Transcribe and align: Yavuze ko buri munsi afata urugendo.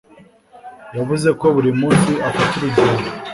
Yavuze 0.97 1.29
ko 1.39 1.45
buri 1.55 1.71
munsi 1.79 2.11
afata 2.29 2.53
urugendo. 2.57 3.07